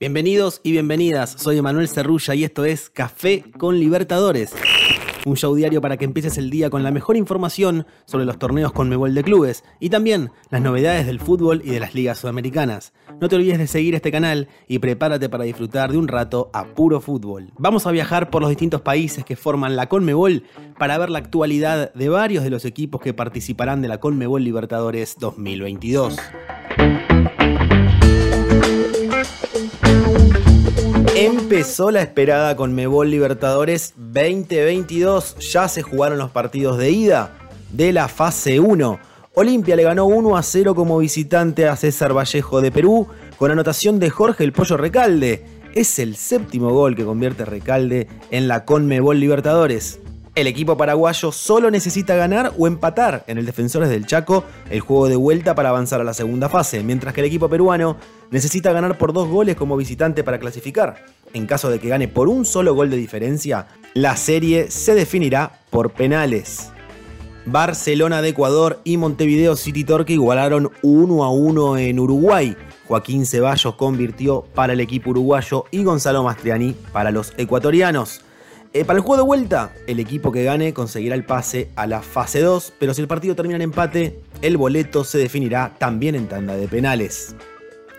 Bienvenidos 0.00 0.60
y 0.62 0.72
bienvenidas, 0.72 1.36
soy 1.38 1.58
Emanuel 1.58 1.88
Cerrulla 1.88 2.34
y 2.34 2.44
esto 2.44 2.64
es 2.64 2.90
Café 2.90 3.44
con 3.56 3.78
Libertadores. 3.78 4.52
Un 5.24 5.36
show 5.36 5.54
diario 5.54 5.80
para 5.80 5.96
que 5.96 6.04
empieces 6.04 6.36
el 6.36 6.50
día 6.50 6.68
con 6.68 6.82
la 6.82 6.90
mejor 6.90 7.16
información 7.16 7.86
sobre 8.04 8.26
los 8.26 8.38
torneos 8.38 8.72
con 8.72 8.88
Mebol 8.88 9.14
de 9.14 9.22
clubes 9.22 9.64
y 9.80 9.88
también 9.88 10.30
las 10.50 10.60
novedades 10.60 11.06
del 11.06 11.20
fútbol 11.20 11.62
y 11.64 11.70
de 11.70 11.80
las 11.80 11.94
ligas 11.94 12.18
sudamericanas. 12.18 12.92
No 13.20 13.28
te 13.28 13.36
olvides 13.36 13.58
de 13.58 13.66
seguir 13.66 13.94
este 13.94 14.12
canal 14.12 14.48
y 14.68 14.80
prepárate 14.80 15.28
para 15.28 15.44
disfrutar 15.44 15.92
de 15.92 15.98
un 15.98 16.08
rato 16.08 16.50
a 16.52 16.74
puro 16.74 17.00
fútbol. 17.00 17.52
Vamos 17.56 17.86
a 17.86 17.92
viajar 17.92 18.30
por 18.30 18.42
los 18.42 18.50
distintos 18.50 18.82
países 18.82 19.24
que 19.24 19.36
forman 19.36 19.76
la 19.76 19.88
Conmebol 19.88 20.42
para 20.78 20.98
ver 20.98 21.08
la 21.08 21.20
actualidad 21.20 21.94
de 21.94 22.08
varios 22.08 22.44
de 22.44 22.50
los 22.50 22.64
equipos 22.64 23.00
que 23.00 23.14
participarán 23.14 23.80
de 23.80 23.88
la 23.88 24.00
Conmebol 24.00 24.44
Libertadores 24.44 25.16
2022. 25.18 26.18
Empezó 31.24 31.90
la 31.90 32.02
esperada 32.02 32.54
con 32.54 32.74
Mebol 32.74 33.10
Libertadores 33.10 33.94
2022. 33.96 35.38
Ya 35.38 35.68
se 35.68 35.80
jugaron 35.80 36.18
los 36.18 36.30
partidos 36.30 36.76
de 36.76 36.90
ida 36.90 37.32
de 37.72 37.94
la 37.94 38.08
fase 38.08 38.60
1. 38.60 38.98
Olimpia 39.32 39.74
le 39.74 39.84
ganó 39.84 40.04
1 40.04 40.36
a 40.36 40.42
0 40.42 40.74
como 40.74 40.98
visitante 40.98 41.66
a 41.66 41.76
César 41.76 42.14
Vallejo 42.14 42.60
de 42.60 42.70
Perú 42.70 43.08
con 43.38 43.50
anotación 43.50 43.98
de 43.98 44.10
Jorge 44.10 44.44
el 44.44 44.52
Pollo 44.52 44.76
Recalde. 44.76 45.46
Es 45.74 45.98
el 45.98 46.16
séptimo 46.16 46.74
gol 46.74 46.94
que 46.94 47.06
convierte 47.06 47.46
Recalde 47.46 48.06
en 48.30 48.46
la 48.46 48.66
Conmebol 48.66 49.18
Libertadores. 49.18 50.00
El 50.34 50.48
equipo 50.48 50.76
paraguayo 50.76 51.30
solo 51.30 51.70
necesita 51.70 52.16
ganar 52.16 52.52
o 52.58 52.66
empatar 52.66 53.22
en 53.28 53.38
el 53.38 53.46
Defensores 53.46 53.88
del 53.88 54.04
Chaco 54.04 54.42
el 54.68 54.80
juego 54.80 55.08
de 55.08 55.14
vuelta 55.14 55.54
para 55.54 55.68
avanzar 55.68 56.00
a 56.00 56.04
la 56.04 56.12
segunda 56.12 56.48
fase, 56.48 56.82
mientras 56.82 57.14
que 57.14 57.20
el 57.20 57.28
equipo 57.28 57.48
peruano 57.48 57.98
necesita 58.32 58.72
ganar 58.72 58.98
por 58.98 59.12
dos 59.12 59.28
goles 59.28 59.54
como 59.54 59.76
visitante 59.76 60.24
para 60.24 60.40
clasificar. 60.40 61.04
En 61.34 61.46
caso 61.46 61.70
de 61.70 61.78
que 61.78 61.88
gane 61.88 62.08
por 62.08 62.28
un 62.28 62.44
solo 62.44 62.74
gol 62.74 62.90
de 62.90 62.96
diferencia, 62.96 63.68
la 63.94 64.16
serie 64.16 64.72
se 64.72 64.96
definirá 64.96 65.60
por 65.70 65.92
penales. 65.92 66.72
Barcelona 67.46 68.20
de 68.20 68.30
Ecuador 68.30 68.80
y 68.82 68.96
Montevideo 68.96 69.54
City 69.54 69.84
Torque 69.84 70.14
igualaron 70.14 70.72
1 70.82 71.22
a 71.22 71.30
1 71.30 71.78
en 71.78 72.00
Uruguay. 72.00 72.56
Joaquín 72.88 73.24
Ceballos 73.24 73.76
convirtió 73.76 74.42
para 74.52 74.72
el 74.72 74.80
equipo 74.80 75.10
uruguayo 75.10 75.66
y 75.70 75.84
Gonzalo 75.84 76.24
Mastriani 76.24 76.74
para 76.92 77.12
los 77.12 77.34
ecuatorianos. 77.36 78.22
Eh, 78.76 78.84
para 78.84 78.96
el 78.96 79.04
juego 79.04 79.22
de 79.22 79.26
vuelta, 79.26 79.72
el 79.86 80.00
equipo 80.00 80.32
que 80.32 80.42
gane 80.42 80.74
conseguirá 80.74 81.14
el 81.14 81.24
pase 81.24 81.70
a 81.76 81.86
la 81.86 82.02
fase 82.02 82.40
2, 82.40 82.72
pero 82.76 82.92
si 82.92 83.00
el 83.00 83.06
partido 83.06 83.36
termina 83.36 83.54
en 83.54 83.62
empate, 83.62 84.18
el 84.42 84.56
boleto 84.56 85.04
se 85.04 85.16
definirá 85.16 85.76
también 85.78 86.16
en 86.16 86.26
tanda 86.26 86.56
de 86.56 86.66
penales. 86.66 87.36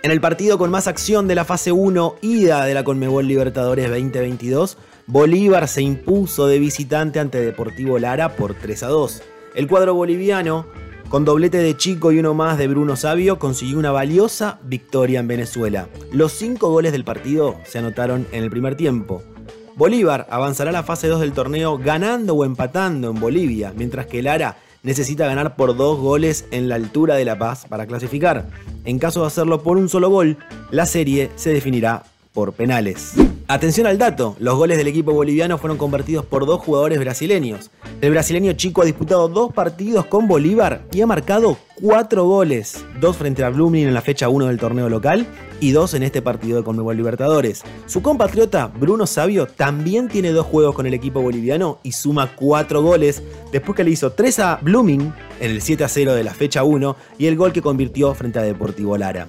En 0.03 0.11
el 0.11 0.19
partido 0.19 0.57
con 0.57 0.69
más 0.69 0.87
acción 0.87 1.29
de 1.29 1.35
la 1.35 1.45
fase 1.45 1.71
1, 1.71 2.15
ida 2.21 2.65
de 2.65 2.73
la 2.73 2.83
Conmebol 2.83 3.25
Libertadores 3.25 3.89
2022, 3.89 4.77
Bolívar 5.07 5.69
se 5.69 5.81
impuso 5.81 6.45
de 6.47 6.59
visitante 6.59 7.21
ante 7.21 7.39
Deportivo 7.39 7.97
Lara 7.97 8.35
por 8.35 8.53
3 8.53 8.83
a 8.83 8.87
2. 8.87 9.23
El 9.55 9.69
cuadro 9.69 9.93
boliviano, 9.93 10.65
con 11.07 11.23
doblete 11.23 11.59
de 11.59 11.77
Chico 11.77 12.11
y 12.11 12.19
uno 12.19 12.33
más 12.33 12.57
de 12.57 12.67
Bruno 12.67 12.97
Sabio, 12.97 13.39
consiguió 13.39 13.79
una 13.79 13.93
valiosa 13.93 14.59
victoria 14.65 15.21
en 15.21 15.29
Venezuela. 15.29 15.87
Los 16.11 16.33
cinco 16.33 16.69
goles 16.69 16.91
del 16.91 17.05
partido 17.05 17.55
se 17.63 17.79
anotaron 17.79 18.27
en 18.33 18.43
el 18.43 18.49
primer 18.49 18.75
tiempo. 18.75 19.23
Bolívar 19.75 20.25
avanzará 20.29 20.69
a 20.69 20.73
la 20.73 20.83
fase 20.83 21.07
2 21.07 21.19
del 21.19 21.33
torneo 21.33 21.77
ganando 21.77 22.33
o 22.33 22.45
empatando 22.45 23.09
en 23.09 23.19
Bolivia, 23.19 23.73
mientras 23.75 24.05
que 24.05 24.21
Lara 24.21 24.55
necesita 24.83 25.27
ganar 25.27 25.57
por 25.57 25.75
dos 25.75 25.99
goles 25.99 26.45
en 26.51 26.69
la 26.69 26.75
altura 26.75 27.15
de 27.15 27.25
La 27.25 27.37
Paz 27.37 27.65
para 27.67 27.85
clasificar. 27.85 28.47
En 28.85 28.99
caso 28.99 29.21
de 29.21 29.27
hacerlo 29.27 29.63
por 29.63 29.75
un 29.75 29.89
solo 29.89 30.09
gol, 30.09 30.37
la 30.71 30.85
serie 30.85 31.29
se 31.35 31.51
definirá 31.51 32.03
por 32.33 32.53
penales. 32.53 33.15
Atención 33.47 33.85
al 33.85 33.99
dato, 33.99 34.35
los 34.39 34.57
goles 34.57 34.75
del 34.75 34.87
equipo 34.87 35.13
boliviano 35.13 35.59
fueron 35.59 35.77
convertidos 35.77 36.25
por 36.25 36.47
dos 36.47 36.61
jugadores 36.61 36.99
brasileños. 36.99 37.69
El 38.01 38.09
brasileño 38.09 38.53
Chico 38.53 38.81
ha 38.81 38.85
disputado 38.85 39.27
dos 39.27 39.53
partidos 39.53 40.07
con 40.07 40.27
Bolívar 40.27 40.81
y 40.91 41.01
ha 41.01 41.05
marcado 41.05 41.55
cuatro 41.79 42.25
goles, 42.25 42.83
dos 42.99 43.17
frente 43.17 43.43
a 43.43 43.49
Blooming 43.49 43.87
en 43.87 43.93
la 43.93 44.01
fecha 44.01 44.29
1 44.29 44.47
del 44.47 44.57
torneo 44.57 44.89
local 44.89 45.27
y 45.59 45.73
dos 45.73 45.93
en 45.93 46.01
este 46.01 46.23
partido 46.23 46.57
de 46.57 46.63
Conmebol 46.63 46.97
Libertadores. 46.97 47.61
Su 47.85 48.01
compatriota 48.01 48.65
Bruno 48.65 49.05
Sabio 49.05 49.45
también 49.45 50.07
tiene 50.07 50.31
dos 50.31 50.47
juegos 50.47 50.73
con 50.73 50.87
el 50.87 50.95
equipo 50.95 51.21
boliviano 51.21 51.77
y 51.83 51.91
suma 51.91 52.35
cuatro 52.35 52.81
goles 52.81 53.21
después 53.51 53.75
que 53.75 53.83
le 53.83 53.91
hizo 53.91 54.13
tres 54.13 54.39
a 54.39 54.57
Blooming 54.59 55.13
en 55.39 55.51
el 55.51 55.61
7 55.61 55.83
a 55.83 55.87
0 55.87 56.15
de 56.15 56.23
la 56.23 56.33
fecha 56.33 56.63
1 56.63 56.95
y 57.19 57.27
el 57.27 57.35
gol 57.35 57.53
que 57.53 57.61
convirtió 57.61 58.11
frente 58.15 58.39
a 58.39 58.41
Deportivo 58.41 58.97
Lara. 58.97 59.27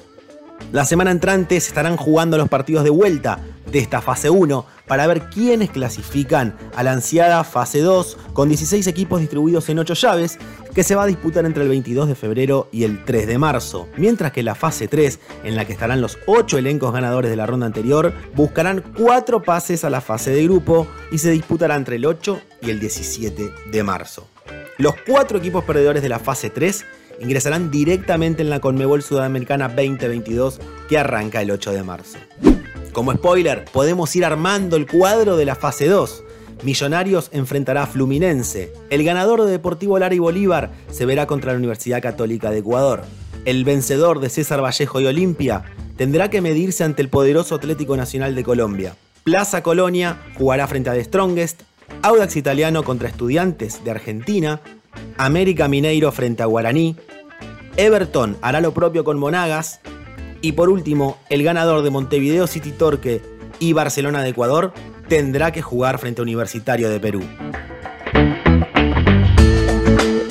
La 0.72 0.84
semana 0.84 1.10
entrante 1.10 1.60
se 1.60 1.68
estarán 1.68 1.96
jugando 1.96 2.36
los 2.36 2.48
partidos 2.48 2.84
de 2.84 2.90
vuelta 2.90 3.38
de 3.70 3.78
esta 3.78 4.00
fase 4.00 4.30
1 4.30 4.66
para 4.86 5.06
ver 5.06 5.28
quiénes 5.30 5.70
clasifican 5.70 6.56
a 6.74 6.82
la 6.82 6.92
ansiada 6.92 7.42
fase 7.44 7.80
2 7.80 8.18
con 8.32 8.48
16 8.48 8.86
equipos 8.86 9.20
distribuidos 9.20 9.68
en 9.68 9.78
8 9.78 9.94
llaves 9.94 10.38
que 10.74 10.82
se 10.82 10.94
va 10.94 11.04
a 11.04 11.06
disputar 11.06 11.46
entre 11.46 11.62
el 11.62 11.68
22 11.68 12.08
de 12.08 12.14
febrero 12.14 12.68
y 12.72 12.84
el 12.84 13.04
3 13.04 13.26
de 13.26 13.38
marzo, 13.38 13.88
mientras 13.96 14.32
que 14.32 14.42
la 14.42 14.54
fase 14.54 14.88
3, 14.88 15.18
en 15.44 15.56
la 15.56 15.64
que 15.64 15.72
estarán 15.72 16.00
los 16.00 16.18
8 16.26 16.58
elencos 16.58 16.92
ganadores 16.92 17.30
de 17.30 17.36
la 17.36 17.46
ronda 17.46 17.66
anterior, 17.66 18.12
buscarán 18.34 18.84
4 18.96 19.42
pases 19.42 19.84
a 19.84 19.90
la 19.90 20.00
fase 20.00 20.32
de 20.32 20.44
grupo 20.44 20.86
y 21.10 21.18
se 21.18 21.30
disputará 21.30 21.76
entre 21.76 21.96
el 21.96 22.04
8 22.04 22.40
y 22.60 22.70
el 22.70 22.80
17 22.80 23.50
de 23.70 23.82
marzo. 23.82 24.28
Los 24.78 24.94
4 25.06 25.38
equipos 25.38 25.64
perdedores 25.64 26.02
de 26.02 26.10
la 26.10 26.18
fase 26.18 26.50
3 26.50 26.84
ingresarán 27.20 27.70
directamente 27.70 28.42
en 28.42 28.50
la 28.50 28.60
Conmebol 28.60 29.02
Sudamericana 29.02 29.68
2022 29.68 30.60
que 30.88 30.98
arranca 30.98 31.42
el 31.42 31.50
8 31.50 31.72
de 31.72 31.82
marzo. 31.82 32.18
Como 32.92 33.12
spoiler, 33.12 33.64
podemos 33.72 34.14
ir 34.16 34.24
armando 34.24 34.76
el 34.76 34.86
cuadro 34.86 35.36
de 35.36 35.44
la 35.44 35.54
fase 35.54 35.86
2. 35.86 36.24
Millonarios 36.62 37.28
enfrentará 37.32 37.82
a 37.82 37.86
Fluminense. 37.86 38.72
El 38.88 39.04
ganador 39.04 39.44
de 39.44 39.50
Deportivo 39.50 39.98
Lara 39.98 40.14
y 40.14 40.18
Bolívar 40.18 40.70
se 40.90 41.04
verá 41.04 41.26
contra 41.26 41.52
la 41.52 41.58
Universidad 41.58 42.00
Católica 42.00 42.50
de 42.50 42.58
Ecuador. 42.58 43.02
El 43.44 43.64
vencedor 43.64 44.20
de 44.20 44.30
César 44.30 44.62
Vallejo 44.62 45.00
y 45.00 45.06
Olimpia 45.06 45.64
tendrá 45.96 46.30
que 46.30 46.40
medirse 46.40 46.84
ante 46.84 47.02
el 47.02 47.10
poderoso 47.10 47.54
Atlético 47.54 47.96
Nacional 47.96 48.34
de 48.34 48.44
Colombia. 48.44 48.96
Plaza 49.24 49.62
Colonia 49.62 50.18
jugará 50.38 50.66
frente 50.66 50.88
a 50.88 50.94
The 50.94 51.04
Strongest, 51.04 51.62
Audax 52.02 52.36
Italiano 52.36 52.82
contra 52.82 53.08
Estudiantes 53.08 53.84
de 53.84 53.90
Argentina, 53.90 54.60
América 55.16 55.68
Mineiro 55.68 56.12
frente 56.12 56.42
a 56.42 56.46
Guaraní, 56.46 56.96
Everton 57.76 58.36
hará 58.40 58.60
lo 58.60 58.72
propio 58.72 59.04
con 59.04 59.18
Monagas 59.18 59.80
y 60.40 60.52
por 60.52 60.68
último, 60.68 61.18
el 61.28 61.42
ganador 61.42 61.82
de 61.82 61.90
Montevideo 61.90 62.46
City 62.46 62.70
Torque 62.70 63.20
y 63.58 63.72
Barcelona 63.72 64.22
de 64.22 64.30
Ecuador 64.30 64.72
tendrá 65.08 65.52
que 65.52 65.62
jugar 65.62 65.98
frente 65.98 66.20
a 66.20 66.24
Universitario 66.24 66.90
de 66.90 67.00
Perú. 67.00 67.22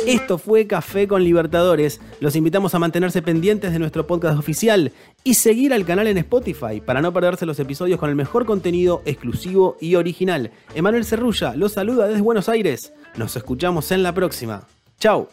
Esto 0.08 0.38
fue 0.38 0.68
Café 0.68 1.08
con 1.08 1.24
Libertadores. 1.24 2.00
Los 2.20 2.36
invitamos 2.36 2.74
a 2.76 2.80
mantenerse 2.80 3.22
pendientes 3.22 3.74
de 3.74 3.80
nuestro 3.80 4.08
podcast 4.08 4.38
oficial 4.38 4.94
y 5.24 5.34
seguir 5.34 5.74
al 5.74 5.84
canal 5.84 6.08
en 6.08 6.18
Spotify 6.20 6.80
para 6.80 7.02
no 7.02 7.12
perderse 7.12 7.46
los 7.46 7.60
episodios 7.60 8.00
con 8.00 8.10
el 8.10 8.16
mejor 8.16 8.46
contenido 8.46 9.02
exclusivo 9.06 9.78
y 9.82 9.96
original. 9.96 10.52
Emanuel 10.76 11.06
Cerrulla 11.06 11.56
los 11.56 11.74
saluda 11.74 12.08
desde 12.08 12.22
Buenos 12.22 12.50
Aires. 12.50 12.94
Nos 13.18 13.36
escuchamos 13.36 13.92
en 13.92 14.04
la 14.04 14.14
próxima. 14.14 14.68
Chao. 15.00 15.30